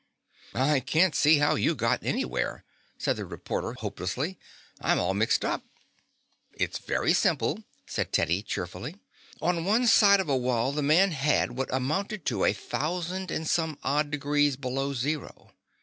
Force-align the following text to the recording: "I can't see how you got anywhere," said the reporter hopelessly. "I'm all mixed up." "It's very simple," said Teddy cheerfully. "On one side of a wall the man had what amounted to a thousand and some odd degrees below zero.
"I 0.55 0.79
can't 0.79 1.13
see 1.13 1.37
how 1.37 1.53
you 1.53 1.75
got 1.75 2.01
anywhere," 2.03 2.63
said 2.97 3.17
the 3.17 3.25
reporter 3.25 3.73
hopelessly. 3.73 4.39
"I'm 4.81 4.97
all 4.99 5.13
mixed 5.13 5.45
up." 5.45 5.63
"It's 6.53 6.79
very 6.79 7.13
simple," 7.13 7.63
said 7.85 8.11
Teddy 8.11 8.41
cheerfully. 8.41 8.95
"On 9.43 9.63
one 9.63 9.85
side 9.85 10.19
of 10.19 10.27
a 10.27 10.35
wall 10.35 10.71
the 10.71 10.81
man 10.81 11.11
had 11.11 11.51
what 11.51 11.71
amounted 11.71 12.25
to 12.25 12.45
a 12.45 12.51
thousand 12.51 13.29
and 13.29 13.47
some 13.47 13.77
odd 13.83 14.09
degrees 14.09 14.55
below 14.57 14.95
zero. 14.95 15.51